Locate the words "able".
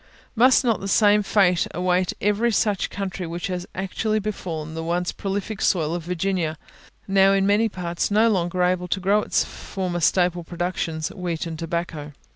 8.63-8.87